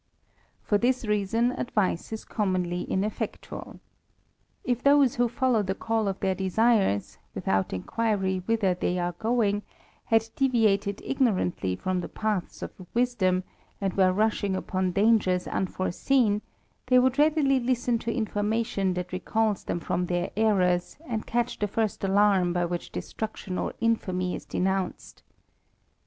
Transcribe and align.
For 0.63 0.79
this 0.79 1.05
reason 1.05 1.51
advice 1.51 2.11
is 2.11 2.25
commonly 2.25 2.87
ineflfectuaL 2.89 3.79
If 4.63 4.83
those^^ 4.83 5.17
who 5.17 5.29
follow 5.29 5.61
the 5.61 5.75
call 5.75 6.07
of 6.07 6.19
their 6.21 6.33
desires, 6.33 7.19
without 7.35 7.71
inquiry 7.71 8.39
whither*^' 8.47 8.79
they 8.79 8.97
are 8.97 9.11
going, 9.19 9.61
had 10.05 10.27
deviated 10.35 11.03
ignorantly 11.05 11.75
from 11.75 12.01
the 12.01 12.09
paths 12.09 12.61
of^' 12.63 12.83
wisdom, 12.95 13.43
and 13.79 13.93
were 13.93 14.11
rushing 14.11 14.55
upon 14.55 14.91
dangers 14.91 15.45
unforeseen, 15.47 16.41
they 16.87 16.95
"^ 16.95 16.99
would 17.03 17.19
readily 17.19 17.59
hsten 17.59 17.99
to 17.99 18.11
information 18.11 18.95
that 18.95 19.13
recalls 19.13 19.65
them 19.65 19.79
from 19.79 20.05
^ 20.05 20.07
their 20.07 20.31
errors, 20.35 20.97
and 21.05 21.27
catch 21.27 21.59
the 21.59 21.67
first 21.67 22.03
alarm 22.03 22.53
by 22.53 22.65
which 22.65 22.91
destruction 22.91 23.55
^ 23.55 23.61
or 23.61 23.75
infamy 23.81 24.33
is 24.33 24.45
denounced. 24.45 25.21